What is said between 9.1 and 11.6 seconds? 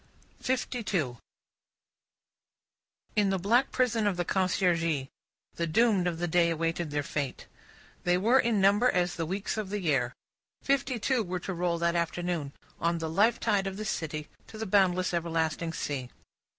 the weeks of the year. Fifty two were to